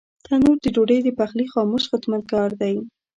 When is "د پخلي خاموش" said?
1.03-1.83